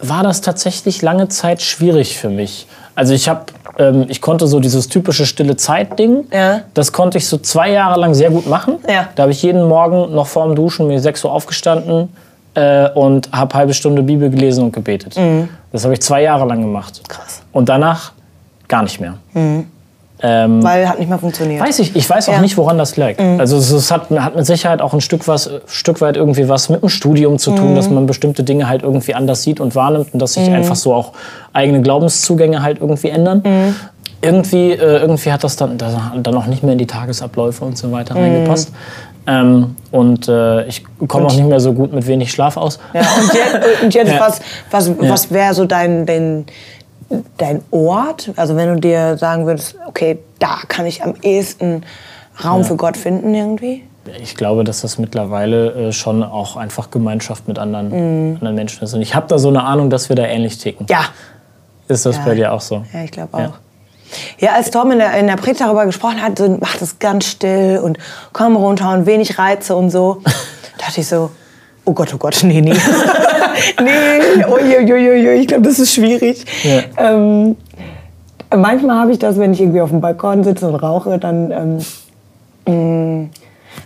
war 0.00 0.22
das 0.22 0.40
tatsächlich 0.40 1.02
lange 1.02 1.28
Zeit 1.28 1.62
schwierig 1.62 2.16
für 2.18 2.28
mich. 2.28 2.66
Also 2.94 3.14
ich 3.14 3.28
habe, 3.28 3.46
ähm, 3.78 4.06
ich 4.08 4.20
konnte 4.20 4.46
so 4.46 4.60
dieses 4.60 4.88
typische 4.88 5.26
stille 5.26 5.56
Zeit-Ding, 5.56 6.26
Ja. 6.32 6.60
das 6.74 6.92
konnte 6.92 7.18
ich 7.18 7.26
so 7.28 7.38
zwei 7.38 7.70
Jahre 7.70 7.98
lang 8.00 8.14
sehr 8.14 8.30
gut 8.30 8.46
machen. 8.46 8.76
Ja. 8.88 9.08
Da 9.14 9.22
habe 9.24 9.32
ich 9.32 9.42
jeden 9.42 9.64
Morgen 9.68 10.14
noch 10.14 10.26
vorm 10.26 10.54
Duschen 10.54 10.86
mir 10.86 11.00
6 11.00 11.24
Uhr 11.24 11.32
aufgestanden 11.32 12.08
äh, 12.54 12.88
und 12.90 13.30
habe 13.32 13.54
halbe 13.54 13.74
Stunde 13.74 14.02
Bibel 14.02 14.30
gelesen 14.30 14.64
und 14.64 14.72
gebetet. 14.72 15.16
Das 15.72 15.84
habe 15.84 15.94
ich 15.94 16.00
zwei 16.02 16.22
Jahre 16.22 16.46
lang 16.46 16.60
gemacht. 16.62 17.00
Krass. 17.08 17.42
Und 17.52 17.68
danach 17.68 18.12
gar 18.68 18.82
nicht 18.82 19.00
mehr. 19.00 19.14
Ähm, 20.26 20.62
Weil 20.62 20.88
hat 20.88 20.98
nicht 20.98 21.08
mehr 21.10 21.18
funktioniert. 21.18 21.60
Weiß 21.62 21.80
ich, 21.80 21.94
ich 21.94 22.08
weiß 22.08 22.30
auch 22.30 22.34
Ja. 22.34 22.40
nicht, 22.40 22.56
woran 22.56 22.78
das 22.78 22.96
lag. 22.96 23.12
Also 23.38 23.58
es, 23.58 23.70
es 23.70 23.90
hat, 23.90 24.08
hat 24.10 24.34
mit 24.34 24.46
Sicherheit 24.46 24.80
auch 24.80 24.94
ein 24.94 25.02
Stück, 25.02 25.28
was, 25.28 25.50
Stück 25.66 26.00
weit 26.00 26.16
irgendwie 26.16 26.48
was 26.48 26.70
mit 26.70 26.80
dem 26.80 26.88
Studium 26.88 27.38
zu 27.38 27.50
tun, 27.50 27.74
dass 27.74 27.90
man 27.90 28.06
bestimmte 28.06 28.42
Dinge 28.42 28.66
halt 28.66 28.82
irgendwie 28.82 29.14
anders 29.14 29.42
sieht 29.42 29.60
und 29.60 29.74
wahrnimmt 29.74 30.14
und 30.14 30.20
dass 30.22 30.32
sich 30.34 30.50
einfach 30.50 30.76
so 30.76 30.94
auch 30.94 31.12
eigene 31.52 31.82
Glaubenszugänge 31.82 32.62
halt 32.62 32.80
irgendwie 32.80 33.10
ändern. 33.10 33.42
Irgendwie, 34.22 34.70
äh, 34.70 35.00
irgendwie 35.00 35.30
hat 35.30 35.44
das 35.44 35.56
dann, 35.56 35.76
das 35.76 35.94
hat 35.94 36.12
dann 36.26 36.34
auch 36.34 36.46
nicht 36.46 36.62
mehr 36.62 36.72
in 36.72 36.78
die 36.78 36.86
Tagesabläufe 36.86 37.62
und 37.62 37.76
so 37.76 37.92
weiter 37.92 38.14
reingepasst. 38.14 38.72
Ähm, 39.26 39.76
und 39.90 40.28
äh, 40.28 40.64
ich 40.66 40.84
komme 41.06 41.26
auch 41.26 41.34
nicht 41.34 41.46
mehr 41.46 41.60
so 41.60 41.74
gut 41.74 41.92
mit 41.92 42.06
wenig 42.06 42.30
Schlaf 42.30 42.56
aus. 42.56 42.78
Ja, 42.94 43.00
und 43.00 43.34
jetzt, 43.34 43.56
und 43.82 43.94
jetzt 43.94 44.12
Ja. 44.12 44.20
was, 44.20 44.40
was, 44.70 44.90
was 44.98 45.30
wäre 45.30 45.52
so 45.52 45.66
dein, 45.66 46.06
dein, 46.06 46.46
dein 47.38 47.62
Ort? 47.70 48.32
Also 48.36 48.56
wenn 48.56 48.74
du 48.74 48.80
dir 48.80 49.16
sagen 49.18 49.46
würdest, 49.46 49.76
okay, 49.86 50.18
da 50.38 50.58
kann 50.68 50.86
ich 50.86 51.02
am 51.02 51.14
ehesten 51.22 51.82
Raum 52.44 52.64
für 52.64 52.76
Gott 52.76 52.96
finden 52.96 53.34
irgendwie? 53.34 53.84
Ich 54.20 54.34
glaube, 54.36 54.64
dass 54.64 54.82
das 54.82 54.98
mittlerweile 54.98 55.88
äh, 55.88 55.92
schon 55.92 56.22
auch 56.22 56.56
einfach 56.56 56.90
Gemeinschaft 56.90 57.48
mit 57.48 57.58
anderen, 57.58 58.34
anderen 58.36 58.54
Menschen 58.54 58.84
ist. 58.84 58.92
Und 58.92 59.00
ich 59.00 59.14
habe 59.14 59.26
da 59.28 59.38
so 59.38 59.48
eine 59.48 59.64
Ahnung, 59.64 59.88
dass 59.88 60.08
wir 60.10 60.16
da 60.16 60.24
ähnlich 60.24 60.58
ticken. 60.58 60.86
Ja. 60.90 61.04
Ist 61.88 62.04
das 62.04 62.16
Ja. 62.16 62.22
bei 62.24 62.34
dir 62.34 62.52
auch 62.52 62.60
so? 62.60 62.84
Ja, 62.92 63.04
ich 63.04 63.10
glaube 63.10 63.32
auch. 63.34 63.38
Ja. 63.38 63.52
Ja. 64.38 64.52
als 64.52 64.70
Tom 64.70 64.90
in 64.90 64.98
der, 64.98 65.14
in 65.14 65.26
der 65.26 65.36
Predigt 65.36 65.60
darüber 65.60 65.86
gesprochen 65.86 66.22
hat, 66.22 66.38
so, 66.38 66.56
mach 66.60 66.76
das 66.76 66.98
ganz 66.98 67.24
still 67.26 67.80
und 67.82 67.98
komm 68.32 68.56
runter 68.56 68.92
und 68.92 69.06
wenig 69.06 69.38
Reize 69.38 69.74
und 69.74 69.90
so, 69.90 70.20
dachte 70.78 71.00
ich 71.00 71.06
so, 71.08 71.30
oh 71.84 71.92
Gott, 71.92 72.12
oh 72.14 72.18
Gott, 72.18 72.38
nee, 72.42 72.60
nee. 72.60 72.76
nee, 73.82 74.44
uiuiuiui, 74.44 75.40
ich 75.40 75.48
glaube, 75.48 75.62
das 75.62 75.78
ist 75.78 75.94
schwierig. 75.94 76.44
Ja. 76.62 76.82
Ähm, 76.96 77.56
manchmal 78.54 79.00
habe 79.00 79.12
ich 79.12 79.18
das, 79.18 79.38
wenn 79.38 79.52
ich 79.52 79.60
irgendwie 79.60 79.80
auf 79.80 79.90
dem 79.90 80.00
Balkon 80.00 80.44
sitze 80.44 80.68
und 80.68 80.76
rauche, 80.76 81.18
dann 81.18 81.80
ähm, 82.66 83.22
mh, 83.22 83.28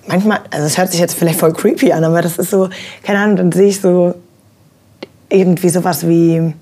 manchmal, 0.07 0.41
also 0.51 0.67
es 0.67 0.79
hört 0.79 0.91
sich 0.91 1.01
jetzt 1.01 1.15
vielleicht 1.15 1.39
voll 1.39 1.53
creepy 1.53 1.93
an, 1.93 2.05
aber 2.05 2.23
das 2.23 2.39
ist 2.39 2.51
so, 2.51 2.69
keine 3.03 3.19
Ahnung, 3.21 3.37
dann 3.37 3.53
sehe 3.53 3.69
ich 3.69 3.81
so 3.81 4.15
irgendwie 5.29 5.69
sowas 5.69 6.07
wie 6.09 6.55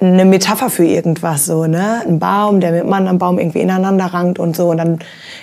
eine 0.00 0.24
Metapher 0.24 0.70
für 0.70 0.84
irgendwas 0.84 1.46
so, 1.46 1.66
ne? 1.66 2.02
Ein 2.06 2.18
Baum, 2.18 2.60
der 2.60 2.72
mit 2.72 2.82
einem 2.82 2.92
anderen 2.92 3.18
Baum 3.18 3.38
irgendwie 3.38 3.60
ineinander 3.60 4.06
rankt 4.06 4.38
und 4.38 4.56
so. 4.56 4.70
Und 4.70 4.78
dann 4.78 4.98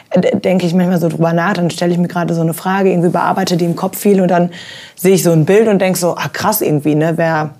äh, 0.09 0.37
denke 0.37 0.65
ich 0.65 0.73
manchmal 0.73 0.99
so 0.99 1.09
drüber 1.09 1.33
nach, 1.33 1.53
dann 1.53 1.69
stelle 1.69 1.91
ich 1.91 1.99
mir 1.99 2.07
gerade 2.07 2.33
so 2.33 2.41
eine 2.41 2.53
Frage, 2.53 2.89
irgendwie 2.89 3.09
bearbeite 3.09 3.57
die 3.57 3.65
im 3.65 3.75
Kopf 3.75 3.97
viel 3.97 4.19
und 4.19 4.29
dann 4.29 4.49
sehe 4.95 5.13
ich 5.13 5.23
so 5.23 5.31
ein 5.31 5.45
Bild 5.45 5.67
und 5.67 5.79
denke 5.79 5.99
so, 5.99 6.15
ah 6.15 6.29
krass 6.31 6.61
irgendwie, 6.61 6.95
ne? 6.95 7.17
Wäre 7.17 7.51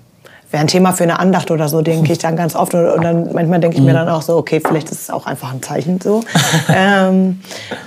wär 0.50 0.60
ein 0.60 0.66
Thema 0.66 0.92
für 0.92 1.04
eine 1.04 1.18
Andacht 1.18 1.50
oder 1.50 1.68
so, 1.68 1.82
denke 1.82 2.12
ich 2.12 2.18
dann 2.18 2.36
ganz 2.36 2.56
oft. 2.56 2.74
Und, 2.74 2.86
und 2.86 3.04
dann 3.04 3.32
manchmal 3.32 3.60
denke 3.60 3.76
ich 3.76 3.82
mir 3.82 3.92
dann 3.92 4.08
auch 4.08 4.22
so, 4.22 4.36
okay, 4.36 4.60
vielleicht 4.66 4.90
ist 4.90 5.02
es 5.02 5.10
auch 5.10 5.26
einfach 5.26 5.52
ein 5.52 5.62
Zeichen 5.62 6.00
so. 6.00 6.22
ähm, 6.74 7.40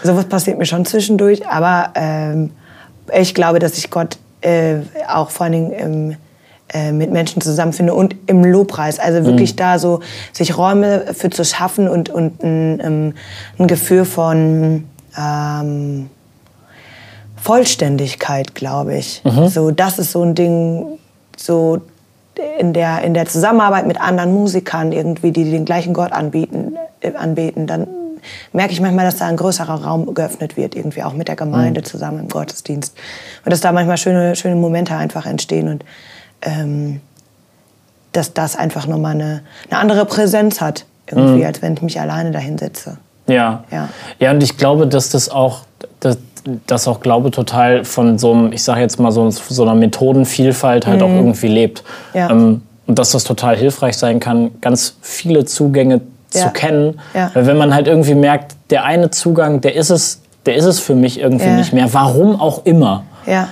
sowas 0.03 0.25
passiert 0.25 0.57
mir 0.57 0.65
schon 0.65 0.85
zwischendurch, 0.85 1.47
aber 1.47 1.89
ähm, 1.95 2.51
ich 3.19 3.33
glaube, 3.33 3.59
dass 3.59 3.77
ich 3.77 3.89
Gott 3.89 4.17
äh, 4.41 4.77
auch 5.07 5.31
vor 5.31 5.45
allen 5.45 5.53
Dingen 5.53 5.71
im 5.71 6.15
äh, 6.73 6.91
mit 6.91 7.11
Menschen 7.11 7.41
zusammenfinde 7.41 7.93
und 7.93 8.15
im 8.27 8.43
Lobpreis. 8.43 8.99
Also 8.99 9.25
wirklich 9.25 9.55
da 9.55 9.79
so 9.79 9.99
sich 10.31 10.57
Räume 10.57 11.13
für 11.13 11.29
zu 11.29 11.43
schaffen 11.43 11.87
und, 11.87 12.09
und 12.09 12.43
ein, 12.43 12.79
ähm, 12.83 13.13
ein 13.57 13.67
Gefühl 13.67 14.05
von 14.05 14.85
ähm, 15.17 16.09
Vollständigkeit, 17.35 18.55
glaube 18.55 18.95
ich. 18.95 19.21
So, 19.49 19.71
das 19.71 19.99
ist 19.99 20.11
so 20.11 20.21
ein 20.23 20.35
Ding, 20.35 20.85
so 21.35 21.81
in 22.59 22.73
der, 22.73 23.01
in 23.01 23.13
der 23.13 23.25
Zusammenarbeit 23.25 23.87
mit 23.87 23.99
anderen 23.99 24.33
Musikern 24.33 24.91
irgendwie, 24.91 25.31
die 25.31 25.49
den 25.49 25.65
gleichen 25.65 25.93
Gott 25.93 26.11
anbieten, 26.11 26.75
äh, 27.01 27.13
anbeten, 27.13 27.67
dann 27.67 27.87
merke 28.53 28.73
ich 28.73 28.81
manchmal, 28.81 29.05
dass 29.05 29.17
da 29.17 29.25
ein 29.25 29.37
größerer 29.37 29.83
Raum 29.83 30.13
geöffnet 30.13 30.57
wird, 30.57 30.75
irgendwie 30.75 31.03
auch 31.03 31.13
mit 31.13 31.27
der 31.27 31.35
Gemeinde 31.35 31.81
zusammen 31.83 32.19
im 32.19 32.29
Gottesdienst. 32.29 32.95
Und 33.43 33.51
dass 33.51 33.61
da 33.61 33.71
manchmal 33.71 33.97
schöne, 33.97 34.35
schöne 34.35 34.55
Momente 34.55 34.95
einfach 34.95 35.25
entstehen 35.25 35.67
und 35.67 35.83
ähm, 36.41 37.01
dass 38.11 38.33
das 38.33 38.55
einfach 38.55 38.87
nochmal 38.87 39.13
eine, 39.13 39.41
eine 39.69 39.79
andere 39.79 40.05
Präsenz 40.05 40.59
hat, 40.61 40.85
irgendwie, 41.07 41.45
als 41.45 41.61
wenn 41.61 41.73
ich 41.73 41.81
mich 41.81 41.99
alleine 41.99 42.31
dahin 42.31 42.57
setze. 42.57 42.97
Ja. 43.27 43.63
Ja. 43.71 43.89
Ja, 44.19 44.31
und 44.31 44.41
ich 44.43 44.57
glaube, 44.57 44.87
dass 44.87 45.09
das 45.09 45.29
auch, 45.29 45.59
dass, 45.99 46.17
dass 46.67 46.87
auch 46.87 46.99
Glaube 46.99 47.31
total 47.31 47.85
von 47.85 48.17
so 48.17 48.33
einem, 48.33 48.51
ich 48.51 48.63
sage 48.63 48.81
jetzt 48.81 48.99
mal, 48.99 49.11
so, 49.11 49.29
so 49.29 49.63
einer 49.63 49.75
Methodenvielfalt 49.75 50.87
halt 50.87 51.01
auch 51.03 51.09
irgendwie 51.09 51.47
lebt. 51.47 51.83
Mhm. 52.13 52.19
Ja. 52.19 52.29
Ähm, 52.29 52.61
und 52.87 52.99
dass 52.99 53.11
das 53.11 53.23
total 53.23 53.55
hilfreich 53.55 53.97
sein 53.97 54.19
kann, 54.19 54.51
ganz 54.59 54.95
viele 55.01 55.45
Zugänge 55.45 56.01
Ja. 56.33 56.41
zu 56.47 56.49
kennen. 56.49 56.99
Ja. 57.13 57.29
Weil 57.33 57.45
wenn 57.45 57.57
man 57.57 57.73
halt 57.73 57.87
irgendwie 57.87 58.15
merkt, 58.15 58.55
der 58.69 58.83
eine 58.83 59.11
Zugang, 59.11 59.61
der 59.61 59.75
ist 59.75 59.89
es, 59.89 60.21
der 60.45 60.55
ist 60.55 60.65
es 60.65 60.79
für 60.79 60.95
mich 60.95 61.19
irgendwie 61.19 61.49
nicht 61.49 61.71
mehr, 61.73 61.93
warum 61.93 62.39
auch 62.39 62.65
immer, 62.65 63.03
Ja, 63.25 63.47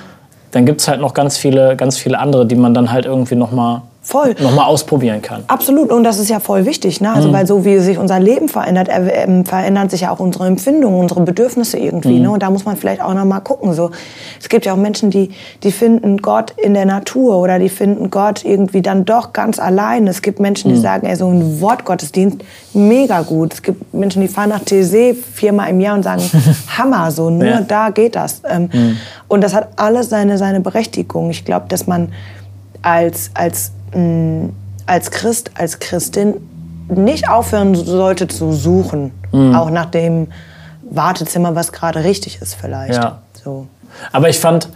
dann 0.51 0.65
gibt 0.65 0.81
es 0.81 0.87
halt 0.87 1.01
noch 1.01 1.13
ganz 1.13 1.37
viele, 1.37 1.75
ganz 1.75 1.97
viele 1.97 2.19
andere, 2.19 2.45
die 2.45 2.55
man 2.55 2.73
dann 2.73 2.91
halt 2.91 3.05
irgendwie 3.05 3.35
noch 3.35 3.51
mal, 3.51 3.83
voll. 4.09 4.35
noch 4.39 4.53
mal 4.55 4.65
ausprobieren 4.65 5.21
kann. 5.21 5.43
Absolut, 5.47 5.91
und 5.91 6.03
das 6.03 6.19
ist 6.19 6.29
ja 6.29 6.39
voll 6.39 6.65
wichtig, 6.65 7.01
ne? 7.01 7.11
Also, 7.13 7.31
weil 7.31 7.45
so 7.47 7.63
wie 7.65 7.79
sich 7.79 7.97
unser 7.97 8.19
Leben 8.19 8.49
verändert, 8.49 8.89
äh, 8.89 9.43
verändern 9.43 9.89
sich 9.89 10.01
ja 10.01 10.11
auch 10.11 10.19
unsere 10.19 10.47
Empfindungen, 10.47 10.99
unsere 10.99 11.21
Bedürfnisse 11.21 11.77
irgendwie, 11.77 12.19
ne? 12.19 12.31
Und 12.31 12.43
da 12.43 12.49
muss 12.49 12.65
man 12.65 12.75
vielleicht 12.77 13.01
auch 13.01 13.13
noch 13.13 13.25
mal 13.25 13.39
gucken. 13.39 13.73
So, 13.73 13.91
es 14.39 14.49
gibt 14.49 14.65
ja 14.65 14.73
auch 14.73 14.77
Menschen, 14.77 15.09
die, 15.11 15.29
die 15.63 15.71
finden 15.71 16.17
Gott 16.17 16.51
in 16.57 16.73
der 16.73 16.85
Natur 16.85 17.37
oder 17.37 17.59
die 17.59 17.69
finden 17.69 18.09
Gott 18.09 18.43
irgendwie 18.43 18.81
dann 18.81 19.05
doch 19.05 19.33
ganz 19.33 19.59
allein. 19.59 20.07
Es 20.07 20.21
gibt 20.21 20.39
Menschen, 20.39 20.69
die 20.73 20.77
sagen, 20.77 21.05
ey, 21.07 21.15
so 21.15 21.27
ein 21.29 21.61
Wortgottesdienst, 21.61 22.39
mega 22.73 23.21
gut. 23.21 23.53
Es 23.53 23.61
gibt 23.61 23.93
Menschen, 23.93 24.21
die 24.21 24.27
fahren 24.27 24.49
nach 24.49 24.61
TC 24.61 25.15
viermal 25.33 25.69
im 25.69 25.79
Jahr 25.79 25.95
und 25.95 26.03
sagen, 26.03 26.21
Hammer, 26.77 27.11
so 27.11 27.29
nur 27.29 27.45
Ja. 27.47 27.61
da 27.61 27.89
geht 27.89 28.15
das. 28.15 28.41
Ähm, 28.49 28.69
Und 29.27 29.41
das 29.43 29.53
hat 29.53 29.69
alles 29.75 30.09
seine, 30.09 30.37
seine 30.37 30.59
Berechtigung. 30.59 31.29
Ich 31.29 31.45
glaube, 31.45 31.65
dass 31.69 31.85
man 31.87 32.11
als, 32.81 33.31
als, 33.33 33.71
mh, 33.93 34.49
als 34.85 35.11
Christ, 35.11 35.51
als 35.55 35.79
Christin 35.79 36.35
nicht 36.87 37.29
aufhören 37.29 37.75
sollte 37.75 38.27
zu 38.27 38.53
suchen. 38.53 39.11
Mhm. 39.31 39.55
Auch 39.55 39.69
nach 39.69 39.85
dem 39.85 40.27
Wartezimmer, 40.89 41.55
was 41.55 41.71
gerade 41.71 42.03
richtig 42.03 42.41
ist 42.41 42.55
vielleicht. 42.55 42.95
Ja. 42.95 43.19
So. 43.43 43.67
Aber 44.11 44.29
ich 44.29 44.39
fand 44.39 44.69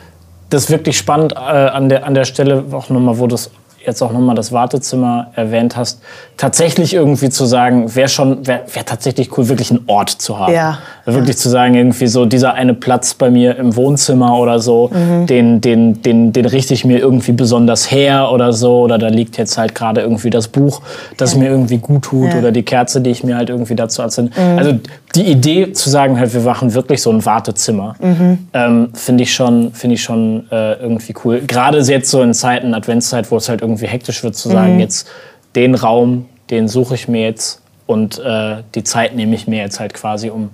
das 0.50 0.70
wirklich 0.70 0.98
spannend 0.98 1.34
äh, 1.34 1.38
an, 1.38 1.90
der, 1.90 2.06
an 2.06 2.14
der 2.14 2.26
Stelle, 2.26 2.66
auch 2.72 2.90
nochmal, 2.90 3.18
wo 3.18 3.28
du 3.28 3.36
es 3.36 3.50
jetzt 3.86 4.02
auch 4.02 4.12
nochmal 4.12 4.36
das 4.36 4.52
Wartezimmer 4.52 5.28
erwähnt 5.36 5.76
hast, 5.76 6.02
tatsächlich 6.38 6.94
irgendwie 6.94 7.30
zu 7.30 7.46
sagen, 7.46 7.96
wäre 7.96 8.08
schon, 8.10 8.46
wäre 8.48 8.62
wär 8.74 8.86
tatsächlich 8.86 9.38
cool, 9.38 9.50
wirklich 9.50 9.72
einen 9.72 9.82
Ort 9.88 10.10
zu 10.10 10.40
haben. 10.40 10.54
Ja. 10.54 10.80
Wirklich 11.06 11.38
zu 11.38 11.50
sagen, 11.50 11.76
irgendwie 11.76 12.08
so 12.08 12.26
dieser 12.26 12.54
eine 12.54 12.74
Platz 12.74 13.14
bei 13.14 13.30
mir 13.30 13.58
im 13.58 13.76
Wohnzimmer 13.76 14.38
oder 14.38 14.60
so, 14.60 14.90
Mhm. 14.94 15.28
den, 15.28 15.62
den, 15.62 16.02
den, 16.02 16.34
den 16.34 16.46
richte 16.46 16.74
ich 16.74 16.86
mir 16.86 17.00
irgendwie 17.00 17.34
besonders 17.34 17.92
her 17.92 18.32
oder 18.32 18.54
so. 18.54 18.82
Oder 18.82 18.98
da 18.98 19.08
liegt 19.08 19.38
jetzt 19.38 19.58
halt 19.58 19.76
gerade 19.76 20.02
irgendwie 20.02 20.30
das 20.30 20.48
Buch, 20.48 20.82
das 21.18 21.36
mir 21.36 21.50
irgendwie 21.50 21.78
gut 21.78 22.04
tut 22.04 22.30
Ja. 22.30 22.34
Mhm. 22.36 22.40
oder 22.40 22.52
die 22.52 22.64
Kerze, 22.64 23.02
die 23.02 23.10
ich 23.10 23.24
mir 23.24 23.36
halt 23.38 23.50
irgendwie 23.50 23.76
dazu 23.76 24.02
anzünde. 24.02 24.32
Also 24.58 24.80
die 25.16 25.24
Idee 25.26 25.72
zu 25.74 25.90
sagen, 25.90 26.18
halt, 26.20 26.34
wir 26.34 26.42
machen 26.42 26.74
wirklich 26.74 27.02
so 27.02 27.12
ein 27.12 27.24
Wartezimmer, 27.26 27.96
Mhm. 28.00 28.48
ähm, 28.54 28.90
finde 28.96 29.24
ich 29.24 29.34
schon, 29.34 29.72
finde 29.74 29.96
ich 29.96 30.04
schon 30.04 30.48
äh, 30.52 30.74
irgendwie 30.74 31.14
cool. 31.24 31.42
Gerade 31.42 31.80
jetzt 31.80 32.10
so 32.10 32.22
in 32.22 32.34
Zeiten, 32.34 32.74
Adventszeit, 32.74 33.30
wo 33.30 33.38
es 33.38 33.48
halt 33.50 33.62
irgendwie 33.62 33.88
hektisch 33.88 34.24
wird, 34.24 34.36
zu 34.36 34.50
Mhm. 34.50 34.54
sagen, 34.54 34.80
jetzt 34.80 35.08
den 35.56 35.76
Raum, 35.76 36.26
den 36.50 36.68
suche 36.68 36.96
ich 36.96 37.08
mir 37.08 37.22
jetzt 37.24 37.62
und 37.86 38.18
äh, 38.20 38.64
die 38.74 38.84
Zeit 38.84 39.16
nehme 39.16 39.36
ich 39.36 39.48
mir 39.48 39.60
jetzt 39.60 39.80
halt 39.80 39.94
quasi, 39.94 40.30
um, 40.32 40.50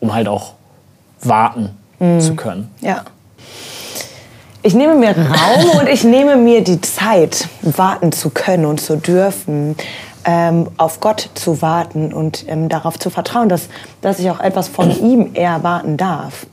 um 0.00 0.12
halt 0.14 0.28
auch 0.28 0.52
warten 1.22 1.70
Mhm. 2.00 2.20
zu 2.20 2.34
können. 2.36 2.70
Ja. 2.80 3.04
Ich 4.62 4.74
nehme 4.74 4.94
mir 4.94 5.14
Raum 5.16 5.78
und 5.80 5.88
ich 5.88 6.04
nehme 6.04 6.36
mir 6.36 6.62
die 6.62 6.80
Zeit, 6.80 7.48
warten 7.62 8.12
zu 8.12 8.30
können 8.30 8.64
und 8.66 8.80
zu 8.80 8.96
dürfen, 8.96 9.76
ähm, 10.24 10.68
auf 10.76 11.00
Gott 11.00 11.30
zu 11.34 11.62
warten 11.62 12.12
und 12.12 12.44
ähm, 12.48 12.68
darauf 12.68 12.98
zu 12.98 13.10
vertrauen, 13.10 13.48
dass, 13.48 13.68
dass 14.00 14.18
ich 14.18 14.30
auch 14.30 14.40
etwas 14.40 14.68
von 14.68 14.90
ihm 15.04 15.34
erwarten 15.34 15.96
darf. 15.96 16.46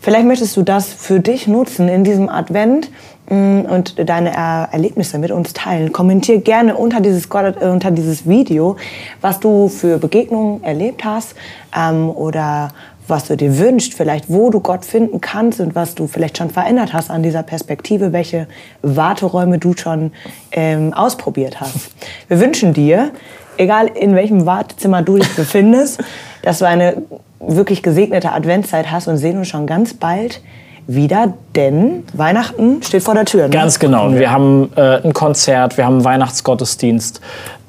Vielleicht 0.00 0.26
möchtest 0.26 0.56
du 0.56 0.62
das 0.62 0.92
für 0.92 1.20
dich 1.20 1.46
nutzen 1.46 1.88
in 1.88 2.02
diesem 2.02 2.28
Advent 2.28 2.90
mh, 3.28 3.70
und 3.72 4.08
deine 4.08 4.34
er 4.34 4.68
Erlebnisse 4.72 5.18
mit 5.18 5.30
uns 5.30 5.52
teilen. 5.52 5.92
Kommentier 5.92 6.40
gerne 6.40 6.76
unter 6.76 7.00
dieses, 7.00 7.28
Gott, 7.28 7.56
äh, 7.60 7.66
unter 7.66 7.92
dieses 7.92 8.28
Video, 8.28 8.76
was 9.20 9.38
du 9.38 9.68
für 9.68 9.98
Begegnungen 9.98 10.64
erlebt 10.64 11.04
hast 11.04 11.36
ähm, 11.76 12.10
oder 12.10 12.70
was 13.12 13.28
du 13.28 13.36
dir 13.36 13.58
wünschst, 13.58 13.92
vielleicht 13.92 14.24
wo 14.28 14.48
du 14.48 14.60
Gott 14.60 14.86
finden 14.86 15.20
kannst 15.20 15.60
und 15.60 15.74
was 15.74 15.94
du 15.94 16.06
vielleicht 16.06 16.38
schon 16.38 16.48
verändert 16.48 16.94
hast 16.94 17.10
an 17.10 17.22
dieser 17.22 17.42
Perspektive, 17.42 18.12
welche 18.12 18.48
Warteräume 18.80 19.58
du 19.58 19.76
schon 19.76 20.12
ähm, 20.50 20.94
ausprobiert 20.94 21.60
hast. 21.60 21.90
Wir 22.28 22.40
wünschen 22.40 22.72
dir, 22.72 23.12
egal 23.58 23.88
in 23.88 24.16
welchem 24.16 24.46
Wartezimmer 24.46 25.02
du 25.02 25.18
dich 25.18 25.28
befindest, 25.36 26.02
dass 26.42 26.60
du 26.60 26.66
eine 26.66 27.02
wirklich 27.38 27.82
gesegnete 27.82 28.32
Adventszeit 28.32 28.90
hast 28.90 29.08
und 29.08 29.18
sehen 29.18 29.36
uns 29.36 29.48
schon 29.48 29.66
ganz 29.66 29.92
bald 29.92 30.40
wieder, 30.86 31.34
denn 31.54 32.04
Weihnachten 32.12 32.82
steht 32.82 33.02
vor 33.02 33.14
der 33.14 33.24
Tür. 33.24 33.44
Ne? 33.44 33.50
Ganz 33.50 33.78
genau. 33.78 34.12
Wir 34.12 34.30
haben 34.30 34.70
äh, 34.76 35.02
ein 35.02 35.12
Konzert, 35.12 35.76
wir 35.76 35.86
haben 35.86 35.96
einen 35.96 36.04
Weihnachtsgottesdienst. 36.04 37.20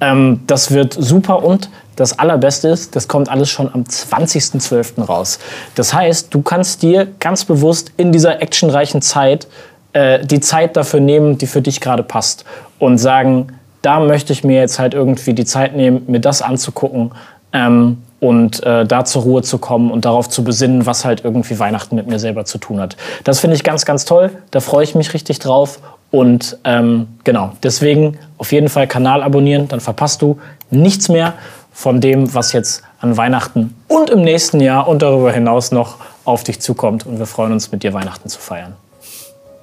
Ähm, 0.01 0.41
das 0.47 0.71
wird 0.71 0.93
super 0.93 1.43
und 1.43 1.69
das 1.95 2.17
Allerbeste 2.17 2.69
ist, 2.69 2.95
das 2.95 3.07
kommt 3.07 3.29
alles 3.29 3.49
schon 3.49 3.71
am 3.71 3.83
20.12. 3.83 5.03
raus. 5.03 5.37
Das 5.75 5.93
heißt, 5.93 6.33
du 6.33 6.41
kannst 6.41 6.81
dir 6.81 7.07
ganz 7.19 7.45
bewusst 7.45 7.91
in 7.97 8.11
dieser 8.11 8.41
actionreichen 8.41 9.01
Zeit 9.01 9.47
äh, 9.93 10.25
die 10.25 10.39
Zeit 10.39 10.75
dafür 10.75 10.99
nehmen, 10.99 11.37
die 11.37 11.45
für 11.45 11.61
dich 11.61 11.79
gerade 11.79 12.03
passt. 12.03 12.45
Und 12.79 12.97
sagen, 12.97 13.59
da 13.83 13.99
möchte 13.99 14.33
ich 14.33 14.43
mir 14.43 14.59
jetzt 14.59 14.79
halt 14.79 14.93
irgendwie 14.93 15.33
die 15.33 15.45
Zeit 15.45 15.75
nehmen, 15.75 16.03
mir 16.07 16.19
das 16.19 16.41
anzugucken. 16.41 17.11
Ähm, 17.53 17.99
und 18.23 18.63
äh, 18.63 18.85
da 18.85 19.03
zur 19.03 19.23
Ruhe 19.23 19.41
zu 19.41 19.57
kommen 19.57 19.91
und 19.91 20.05
darauf 20.05 20.29
zu 20.29 20.45
besinnen, 20.45 20.85
was 20.85 21.03
halt 21.03 21.25
irgendwie 21.25 21.59
Weihnachten 21.59 21.97
mit 21.97 22.07
mir 22.07 22.19
selber 22.19 22.45
zu 22.45 22.57
tun 22.57 22.79
hat. 22.79 22.95
Das 23.25 23.41
finde 23.41 23.57
ich 23.57 23.65
ganz, 23.65 23.83
ganz 23.83 24.05
toll. 24.05 24.31
Da 24.51 24.61
freue 24.61 24.85
ich 24.85 24.95
mich 24.95 25.13
richtig 25.13 25.39
drauf. 25.39 25.79
Und 26.09 26.57
ähm, 26.63 27.07
genau, 27.25 27.51
deswegen 27.63 28.17
auf 28.37 28.53
jeden 28.53 28.69
Fall 28.69 28.87
Kanal 28.87 29.23
abonnieren, 29.23 29.67
dann 29.67 29.81
verpasst 29.81 30.21
du 30.21 30.39
nichts 30.69 31.09
mehr 31.09 31.33
von 31.73 31.99
dem, 31.99 32.33
was 32.33 32.53
jetzt 32.53 32.83
an 33.01 33.17
Weihnachten 33.17 33.75
und 33.89 34.09
im 34.09 34.21
nächsten 34.21 34.61
Jahr 34.61 34.87
und 34.87 35.01
darüber 35.01 35.33
hinaus 35.33 35.73
noch 35.73 35.97
auf 36.23 36.45
dich 36.45 36.61
zukommt. 36.61 37.05
Und 37.05 37.19
wir 37.19 37.25
freuen 37.25 37.51
uns, 37.51 37.73
mit 37.73 37.83
dir 37.83 37.93
Weihnachten 37.93 38.29
zu 38.29 38.39
feiern. 38.39 38.73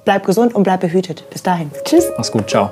Bleib 0.05 0.23
gesund 0.23 0.53
und 0.53 0.61
bleib 0.61 0.81
behütet. 0.81 1.27
Bis 1.31 1.41
dahin. 1.41 1.71
Tschüss. 1.83 2.05
Mach's 2.15 2.31
gut. 2.31 2.47
Ciao. 2.47 2.69